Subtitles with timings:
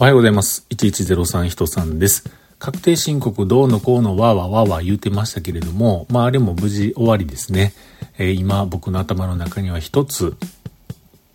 [0.00, 0.64] おはようございます。
[0.70, 2.30] 1103人さんです。
[2.60, 7.74] 確定申告どうのこうのわーわーわーわー言うてましたけれども、まああれも無事終わりですね。
[8.16, 10.36] えー、今僕の頭の中には一つ、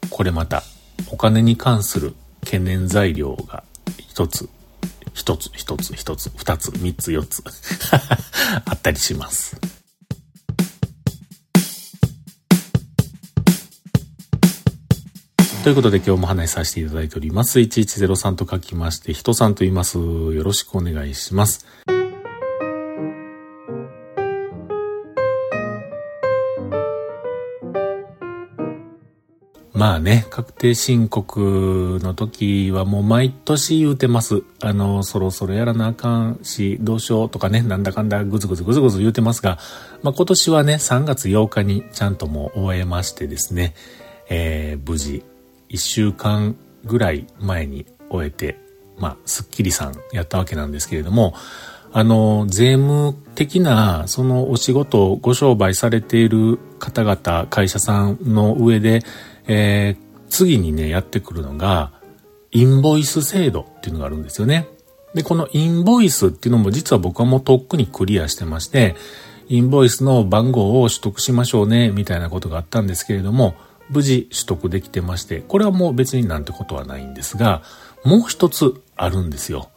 [0.10, 0.64] これまた
[1.12, 3.66] お金に関する懸念材料が
[3.98, 4.48] 一つ、
[5.14, 7.44] 一つ、一つ、一つ、二つ、三つ、四つ
[8.64, 9.58] あったりします。
[15.64, 17.58] ということで今日も話しさせていただいております。
[17.58, 19.98] 1103と書きまして、人さんと言います。
[19.98, 21.66] よろしくお願いします。
[29.72, 34.44] まあね、確定申告の時はもう毎年言うてます。
[34.60, 39.60] あの、そろそろやらなあかんし、どうしようとかね、なんだかんだぐずぐずぐずぐず言うてますが、
[40.02, 43.76] まあ今年はね、3月8日にちゃんともう終えましてですね、
[44.28, 45.24] えー、無事
[45.74, 46.56] 1週間
[46.86, 48.58] ぐらい前に終えて、
[48.98, 51.34] まあ、スッキリさんやったわけなんですけれども、
[51.92, 59.04] あの、税務的な、そのお仕事をご商売されている方々、会社さんの上で、
[59.48, 61.92] えー、次にね、やってくるのが、
[62.52, 64.68] インボイス制度っていうのがあるんですよね。
[65.14, 68.96] で、このインボイスっていうのも実は僕はもうとっくにクリアしてまして、
[69.48, 73.56] インボイスの番号を取得しましょうね、みたいなことがあったんですけれども、
[73.90, 77.62] 無事取得できてまして、これはもう別になんてことはないんですが、
[78.04, 79.70] もう一つあるんですよ。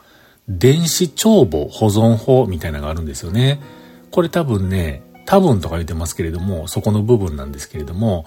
[0.48, 3.60] 電子帳簿保存法みたいなのがあるんですよね。
[4.10, 8.26] これ多分ね、多分とか言ってますけれども、そこの部分なんですけれども、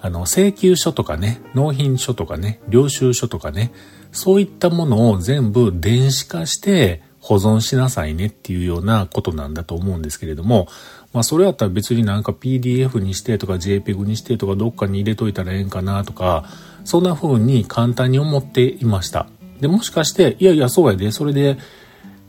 [0.00, 3.72] あの、請求書とかね、納品書とかね、領収書とかね、
[4.12, 10.68] そういったものを全部電子化して保存しなさいねっていうようなことなんだと思うんですけれども、
[11.12, 16.44] まあそれやったら別になんか PDF にしてとか JPEG にしてとかどっかに入れといたらええんかなとか、
[16.84, 19.26] そんな風に簡単に思っていました。
[19.60, 21.58] で、もしかして、いやいやそうやで、それで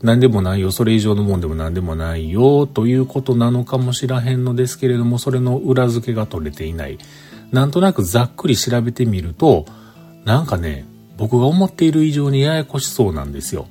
[0.02, 6.98] 何でもないよ、それ以上のもんでも何でもないよ、ということなのかもしらへんのですけれども、それの裏付けが取れていない。
[7.52, 9.64] なんとなくざっくり調べてみると、
[10.24, 13.68] なんかね、僕が思っている以上にややこしそうなんですよ。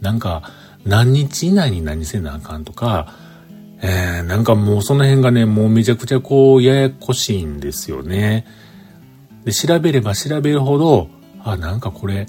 [0.00, 0.42] なんか、
[0.84, 3.14] 何日以内に何せなあかんとか、
[3.82, 8.46] えー、なんかもうその辺がね、もうめちゃくちゃこう、ややこしいんですよね。
[9.44, 11.08] で、調べれば調べるほど、
[11.42, 12.28] あ、なんかこれ、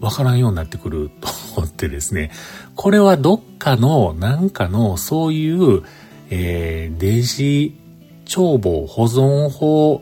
[0.00, 2.30] わからんようになってくる と思ってですね、
[2.76, 5.82] これはどっかの、なんかの、そういう、
[6.30, 7.74] えー、電子
[8.24, 10.00] 帳簿保存法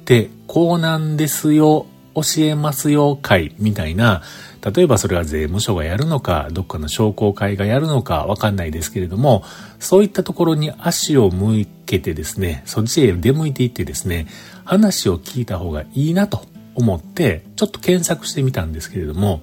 [0.00, 4.22] ってこうなんですよ、教えますよ、会みたいな、
[4.64, 9.42] 例えばそれは税務署がやるのか、どっかの商工会がやるのかわかんないですけれども、
[9.80, 14.28] そういったところに足を向けてですね、そっちへ出向いていってですね、
[14.64, 19.42] 話を聞いた方がいいなと思って、ちょっと検索してみたんですけれども、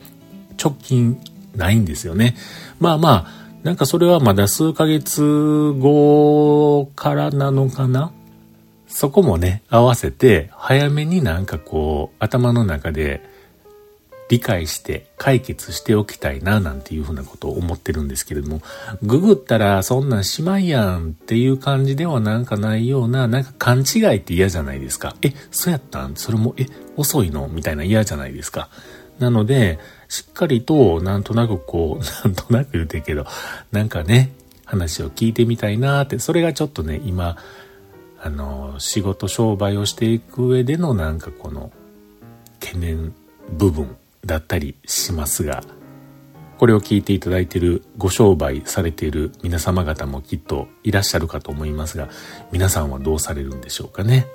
[0.61, 1.19] 直近
[1.55, 2.35] ないんですよね。
[2.79, 5.21] まあまあ、なんかそれはまだ数ヶ月
[5.79, 8.13] 後からなのかな？
[8.87, 13.21] そこもね、合わせて、早めになんかこう、頭の中で、
[14.29, 18.61] 理解して解決しておきたいななんていうふうなことを思ってるんですけれども、
[19.01, 25.15] ググったらそんなんしまいやんっていう感じではなんかないような、なんか勘違いって嫌じゃないですか。
[25.23, 26.15] え、そうやったん？
[26.15, 27.47] それも、え、遅いの？
[27.47, 28.69] みたいな嫌じゃないですか。
[29.17, 33.25] なので、しっかりと、なんとなくこう、 なんとなく言うてるけど、
[33.71, 34.31] なんかね、
[34.63, 37.37] 話を聞いてみたいなって、それがちょっとね、今、
[38.21, 41.71] あの、仕事商売をしていく上でのなんかこの、
[42.59, 43.13] 懸念
[43.57, 45.63] 部分だったりしますが、
[46.57, 52.09] これを聞いていただいているご商売されている皆様方もきっといらっしゃるかと思いますが、
[52.51, 54.27] 皆さんはどうされるんでしょうかね？